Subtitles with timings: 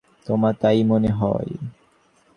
[0.25, 1.51] তোমার তাই-ই মনে হয়?